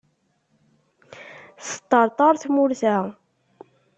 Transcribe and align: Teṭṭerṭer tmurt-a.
Teṭṭerṭer 1.67 2.33
tmurt-a. 2.43 2.97